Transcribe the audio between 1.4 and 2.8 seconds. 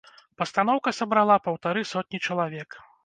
паўтары сотні чалавек.